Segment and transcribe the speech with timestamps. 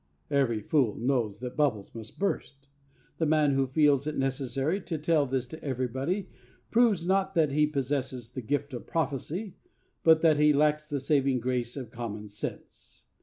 [0.31, 2.65] Every fool knows that bubbles must burst.
[3.19, 6.27] The man who feels it necessary to tell this to everybody
[6.71, 9.57] proves, not that he possesses the gift of prophecy,
[10.03, 13.03] but that he lacks the saving grace of common sense.